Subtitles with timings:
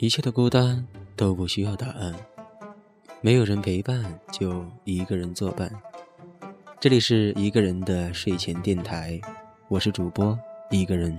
[0.00, 2.14] 一切的孤单都不需要答案，
[3.20, 5.70] 没有人陪伴，就一个人作伴。
[6.80, 9.20] 这里是一个人的睡前电台，
[9.68, 10.38] 我是主播
[10.70, 11.14] 一个人。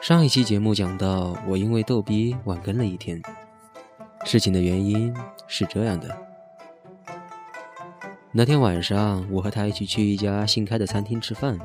[0.00, 3.20] 上一期节目讲到，我因为逗逼晚更了一天，
[4.24, 5.12] 事情的原因
[5.48, 6.16] 是这样的：
[8.30, 11.58] 那天晚上，我和他一起去一家新开的餐厅吃饭，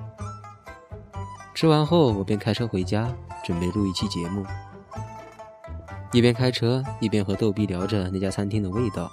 [1.54, 3.16] 吃完后，我便开车回家。
[3.46, 4.46] 准备录一期节目，
[6.14, 9.12] 一边开车一边和逗逼聊着那家餐厅的味道。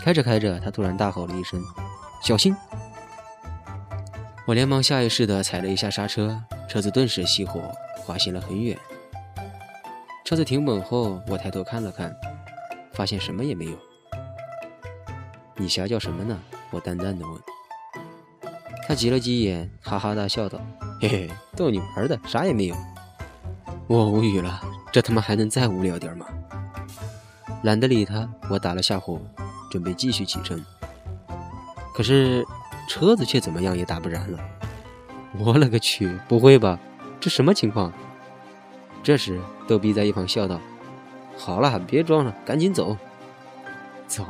[0.00, 1.60] 开着开着，他突然大吼了一声
[2.22, 2.54] ：“小心！”
[4.46, 7.60] 我连忙下意识地踩了一下刹车，车子顿时熄火，
[7.96, 8.78] 滑行了很远。
[10.24, 12.14] 车子停稳后，我抬头看了看，
[12.92, 13.72] 发现什么也没有。
[15.56, 16.38] 你瞎叫什么呢？
[16.70, 17.40] 我淡淡的问。
[18.86, 20.60] 他挤了挤眼，哈哈大笑道
[21.00, 22.76] ：“嘿嘿，逗你玩的，啥也没有。”
[23.88, 26.26] 我无语了，这他妈还能再无聊点吗？
[27.62, 29.20] 懒得理他，我打了下火，
[29.70, 30.64] 准备继续启程。
[31.94, 32.44] 可是
[32.88, 34.38] 车子却怎么样也打不燃了。
[35.36, 36.18] 我勒个去！
[36.28, 36.78] 不会吧？
[37.20, 37.92] 这什么情况？
[39.02, 40.60] 这时，逗逼在一旁笑道
[41.36, 42.96] ：“好了，别装了，赶紧走。”
[44.08, 44.24] 走，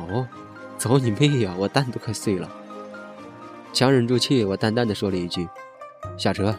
[0.77, 1.53] 走你妹呀！
[1.57, 2.49] 我蛋都快碎了。
[3.71, 5.47] 强忍住气，我淡淡的说了一句
[6.17, 6.53] ：“下车。”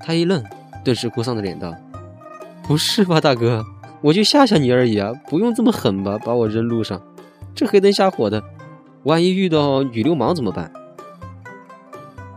[0.00, 0.44] 他一愣。
[0.84, 1.74] 顿时哭丧着脸道
[2.68, 3.64] ：“不是吧，大哥，
[4.02, 7.00] 我就吓吓你而已啊，不用这么狠吧，把我扔路上，
[7.54, 8.44] 这黑灯瞎火的，
[9.04, 10.70] 万一遇到女流氓怎么办？”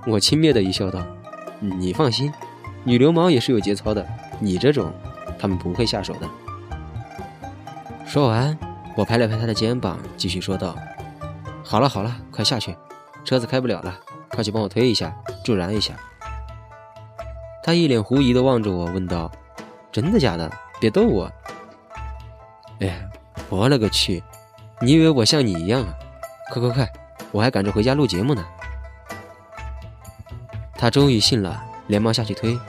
[0.07, 1.05] 我轻蔑的一笑道
[1.59, 2.31] ：“你放心，
[2.85, 4.07] 女流氓也是有节操的，
[4.39, 4.93] 你这种，
[5.37, 6.29] 他们不会下手的。”
[8.07, 8.57] 说完，
[8.95, 10.77] 我拍了拍他的肩膀，继续说道
[11.61, 12.73] ：“好了好了，快下去，
[13.25, 15.93] 车子开不了了，快去帮我推一下，助燃一下。”
[17.61, 19.29] 他一脸狐疑的望着我，问道
[19.91, 20.51] ：“真的假的？
[20.79, 21.31] 别逗我！”
[22.79, 23.07] 哎，
[23.49, 24.23] 我勒个去！
[24.81, 25.93] 你以为我像你一样啊？
[26.51, 26.91] 快快快，
[27.31, 28.43] 我还赶着回家录节目呢。
[30.75, 32.59] 他终于信了，连忙下去推。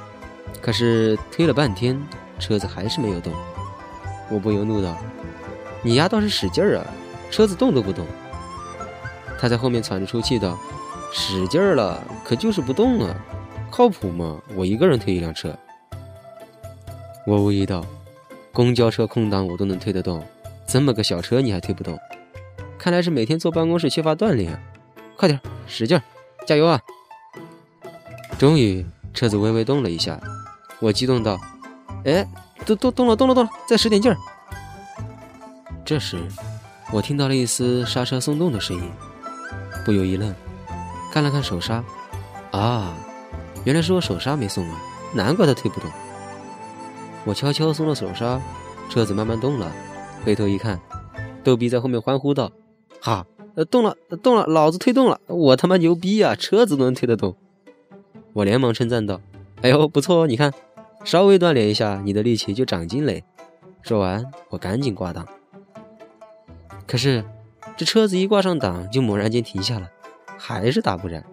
[0.61, 1.99] 可是推了半天，
[2.38, 3.32] 车子还是没有动。
[4.31, 4.97] 我不由怒道
[5.82, 6.87] ：“你丫倒是使劲儿啊！
[7.31, 8.06] 车子动都不动。”
[9.41, 10.59] 他在后面喘着粗气道
[11.11, 13.15] ：“使劲儿了，可就是不动啊！”
[13.71, 14.38] 靠谱吗？
[14.55, 15.56] 我一个人推一辆车，
[17.25, 17.84] 我无疑道
[18.53, 20.25] ：“公交车空档我都能推得动，
[20.66, 21.99] 这么个小车你还推不动？
[22.77, 24.60] 看来是每天坐办公室缺乏锻炼。
[25.16, 26.00] 快点，使劲，
[26.47, 26.81] 加油啊！”
[28.38, 28.84] 终于，
[29.15, 30.21] 车子微微动了一下，
[30.81, 31.38] 我激动道
[32.05, 32.27] ：“哎，
[32.66, 34.16] 都都动了，动了，动了，再使点劲儿！”
[35.87, 36.19] 这时，
[36.93, 38.91] 我听到了一丝刹车松动的声音，
[39.84, 40.34] 不由一愣，
[41.12, 41.84] 看了看手刹，
[42.50, 42.97] 啊！
[43.65, 44.77] 原来是我手刹没松啊，
[45.15, 45.88] 难怪它推不动。
[47.25, 48.41] 我悄悄松了手刹，
[48.88, 49.72] 车子慢慢动了。
[50.25, 50.81] 回头一看，
[51.44, 52.50] 逗逼在后面欢呼道
[53.00, 53.27] ：“哈，
[53.71, 55.21] 动了，动了，老子推动了！
[55.27, 57.37] 我他妈牛逼呀，车子都能推得动！”
[58.34, 59.21] 我连忙称赞道
[59.62, 60.53] ：“哎呦，不错哦，你看，
[61.05, 63.25] 稍微锻炼一下，你的力气就长进嘞。”
[63.82, 65.27] 说完，我赶紧挂档。
[66.87, 67.25] 可是，
[67.77, 69.88] 这车子一挂上档，就猛然间停下了，
[70.37, 71.25] 还是打不燃。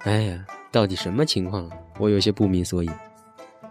[0.00, 0.44] 哎呀！
[0.70, 1.70] 到底什么情况？
[1.98, 2.90] 我有些不明所以。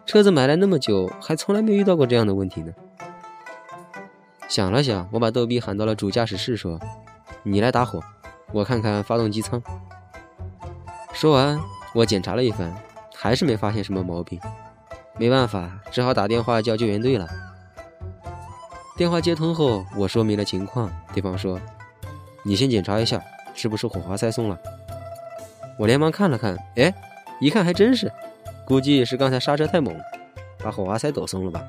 [0.05, 2.73] 车子买来那么久，还从来没遇到过这样的问题呢。
[4.47, 6.79] 想了想，我把逗逼喊到了主驾驶室，说
[7.41, 7.99] ：“你来打火，
[8.51, 9.61] 我看看发动机舱。”
[11.13, 11.59] 说完，
[11.95, 12.75] 我检查了一番，
[13.15, 14.39] 还是没发现什么毛病。
[15.17, 17.27] 没办法，只好打电话叫救援队了。
[18.95, 21.59] 电话接通后，我说明了情况，对方说
[22.43, 23.23] ：“你先检查一下，
[23.55, 24.59] 是不是火花塞松了。”
[25.79, 26.93] 我连忙看了看，哎，
[27.39, 28.11] 一看还真是，
[28.65, 29.95] 估计是刚才刹车太猛，
[30.63, 31.61] 把火花塞抖松了吧。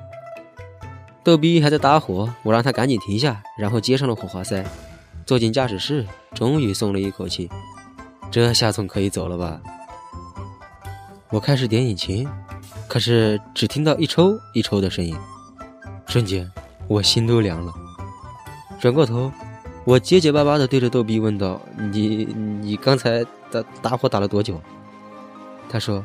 [1.23, 4.63] 逗逼还在打火，我让他赶紧停下，然后接上了火花塞，
[5.25, 7.49] 坐进驾驶室，终于松了一口气，
[8.29, 9.59] 这下总可以走了吧。
[11.29, 12.27] 我开始点引擎，
[12.87, 15.15] 可是只听到一抽一抽的声音，
[16.05, 16.49] 瞬间
[16.87, 17.73] 我心都凉了。
[18.79, 19.31] 转过头，
[19.83, 21.59] 我结结巴巴地对着逗逼问道
[21.91, 22.25] ：“你
[22.61, 24.59] 你刚才？”打打火打了多久？
[25.69, 26.03] 他说：“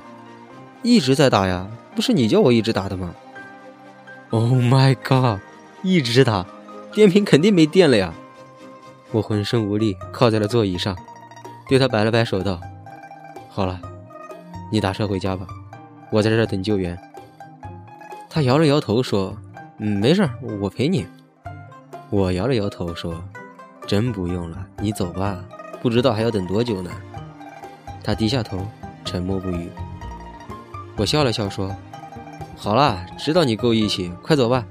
[0.82, 3.15] 一直在打呀，不是你叫我一直打的吗
[4.31, 5.41] ？”Oh my god！
[5.82, 6.47] 一直打，
[6.93, 8.15] 电瓶肯定没电了呀！
[9.12, 10.97] 我浑身无力，靠在了座椅上，
[11.69, 12.61] 对他摆了摆手道
[13.50, 13.81] ：“好了，
[14.71, 15.47] 你打车回家吧，
[16.11, 16.99] 我在这等救援。”
[18.31, 19.37] 他摇了摇头说
[19.79, 20.29] ：“嗯，没事，
[20.61, 21.06] 我陪你。”
[22.09, 23.23] 我摇了摇头说
[23.87, 25.44] ：“真不用了，你走吧，
[25.83, 26.91] 不知道还要等多久呢。”
[28.05, 28.67] 他低下头，
[29.05, 29.69] 沉默不语。
[31.00, 31.75] 我笑了笑说
[32.55, 34.67] ：“好了，知道你够义气，快走吧，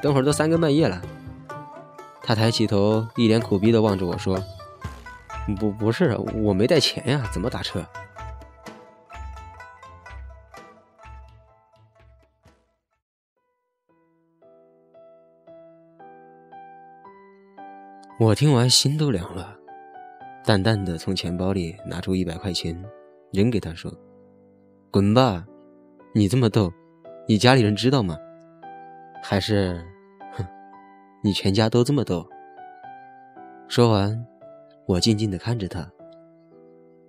[0.00, 1.02] 等会儿都三更半夜了。
[2.22, 4.40] 他抬起头，一脸苦逼的望着我说
[5.58, 7.84] ：“不，不是，我没带钱呀，怎么打车？”
[18.20, 19.56] 我听完心都凉了，
[20.44, 22.80] 淡淡的从钱包里拿出一百块钱，
[23.32, 23.92] 扔给他说
[24.92, 25.44] ：“滚吧，
[26.14, 26.70] 你这么逗，
[27.26, 28.18] 你家里人知道吗？
[29.22, 29.82] 还是，
[30.32, 30.46] 哼，
[31.24, 32.28] 你全家都这么逗。”
[33.66, 34.26] 说完，
[34.86, 35.90] 我静静的看着他，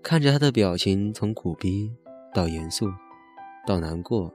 [0.02, 1.94] 看着他的表情从苦逼
[2.34, 2.88] 到严肃，
[3.68, 4.34] 到难过，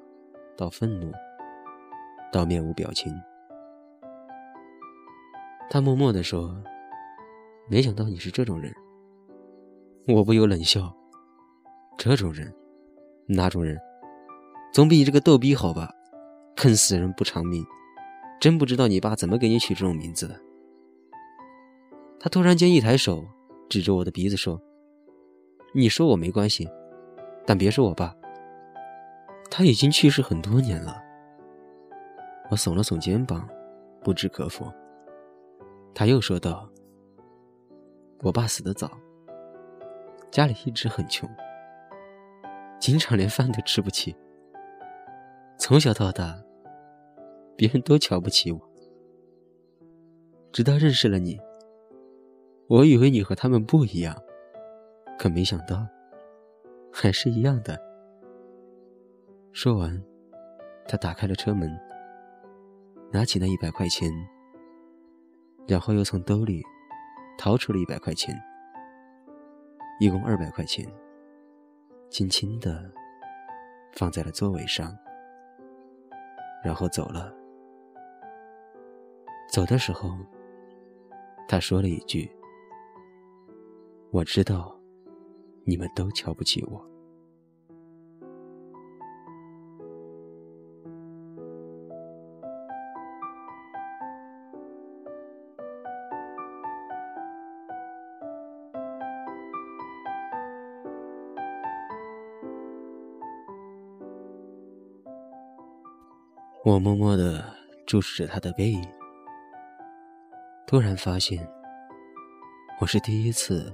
[0.55, 1.11] 到愤怒，
[2.31, 3.11] 到面无表情。
[5.71, 6.55] 他默默地说
[7.71, 8.71] ：“没想到你是这种人。”
[10.09, 10.95] 我不由冷笑
[11.97, 12.55] ：“这种人，
[13.27, 13.79] 哪种人？
[14.73, 15.91] 总比你这个逗逼好吧？
[16.57, 17.65] 坑死人不偿命！
[18.41, 20.39] 真不知道你爸怎么给你取这种名字的。”
[22.21, 23.25] 他突然间一抬手，
[23.69, 24.61] 指着我的鼻子说
[25.73, 26.69] ：“你说我没关系，
[27.47, 28.15] 但别说我爸。
[29.51, 31.01] 他已经去世很多年了。”
[32.51, 33.49] 我耸了耸肩膀，
[34.03, 34.73] 不知可否。
[35.95, 36.69] 他又说道
[38.23, 38.91] ：“我爸死得早，
[40.31, 41.29] 家里一直很穷，
[42.81, 44.17] 经常连饭都吃不起。
[45.59, 46.41] 从小到大，
[47.57, 48.61] 别人都瞧不起我。
[50.53, 51.37] 直到认识了你，
[52.69, 54.17] 我以为你和他们不一样，
[55.19, 55.85] 可没想到，
[56.93, 57.77] 还是一样的。”
[59.53, 60.01] 说完，
[60.87, 61.69] 他打开了车门，
[63.13, 64.11] 拿起那一百块钱。
[65.67, 66.63] 然后又从兜里
[67.37, 68.35] 掏出了一百块钱，
[70.01, 70.87] 一共二百块钱，
[72.09, 72.91] 轻轻的
[73.93, 74.97] 放在了座位上，
[76.65, 77.33] 然后走了。
[79.51, 80.11] 走的时候，
[81.49, 82.31] 他说了一句
[84.13, 84.79] ：“我知道，
[85.65, 86.85] 你们都瞧不起我。”
[106.65, 107.45] 我默默的
[107.87, 108.85] 注视着他的背影，
[110.67, 111.49] 突然发现，
[112.81, 113.73] 我是第一次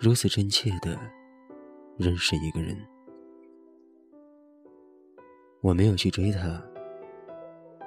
[0.00, 0.98] 如此真切的
[1.98, 2.74] 认识一个人。
[5.60, 6.60] 我没有去追他，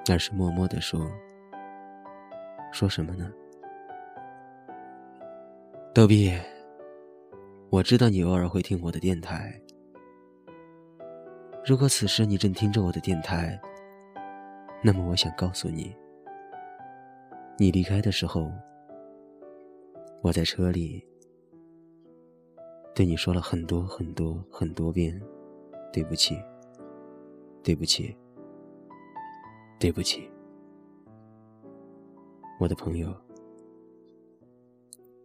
[0.08, 1.10] 而是默默的说
[2.72, 3.28] ：“说什么呢？
[5.92, 6.32] 逗比，
[7.70, 9.60] 我知道你偶尔会听我的电台。”
[11.68, 13.60] 如果此时你正听着我的电台，
[14.82, 15.94] 那么我想告诉你，
[17.58, 18.50] 你离开的时候，
[20.22, 21.06] 我在车里
[22.94, 25.20] 对你说了很多很多很多遍，
[25.92, 26.42] 对不起，
[27.62, 28.16] 对不起，
[29.78, 30.26] 对不起，
[32.58, 33.14] 我的朋友，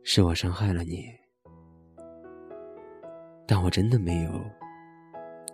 [0.03, 1.05] 是我伤害了你，
[3.47, 4.29] 但我真的没有。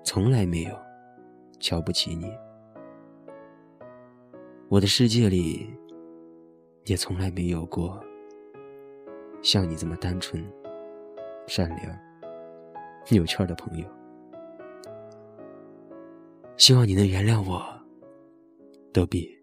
[0.02, 0.76] 从来没有
[1.60, 2.32] 瞧不起你，
[4.70, 5.70] 我的世界里
[6.86, 8.02] 也从来没有过
[9.42, 10.44] 像你这么单纯、
[11.48, 12.00] 善良、
[13.10, 13.88] 有趣的朋友。
[16.58, 17.64] 希望你能原谅我，
[18.92, 19.39] 逗比。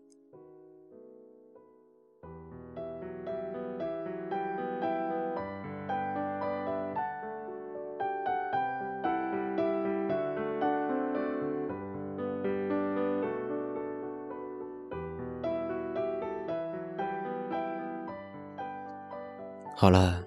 [19.79, 20.27] 好了，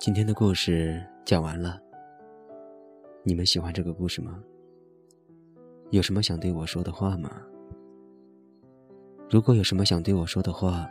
[0.00, 1.80] 今天的故事讲完了。
[3.22, 4.42] 你们喜欢这个故事吗？
[5.92, 7.30] 有什么想对我说的话吗？
[9.30, 10.90] 如果有什么想对我说的话，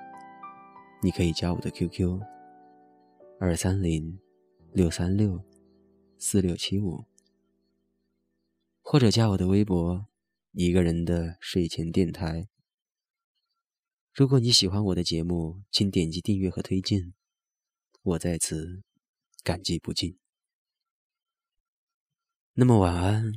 [1.03, 2.17] 你可以加我的 QQ：
[3.41, 4.17] 二三零
[4.71, 5.43] 六三六
[6.17, 7.03] 四六七五，
[8.81, 10.05] 或者加我的微博
[10.55, 12.47] “一个人的睡前电台”。
[14.15, 17.11] 如果你喜欢我的节目，请点击订阅和推荐。
[18.03, 18.81] 我在此
[19.43, 20.17] 感激不尽。
[22.53, 23.31] 那么晚安，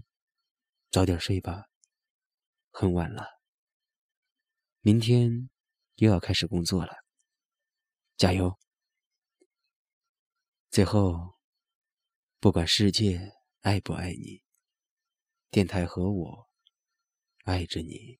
[0.90, 1.68] 早点睡吧，
[2.70, 3.40] 很晚了。
[4.80, 5.50] 明天
[5.96, 6.94] 又要开始工作了，
[8.16, 8.58] 加油！
[10.70, 11.38] 最后，
[12.40, 14.42] 不管世界爱不爱你，
[15.50, 16.48] 电台和我
[17.44, 18.18] 爱着你。